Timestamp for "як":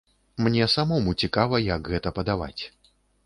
1.67-1.91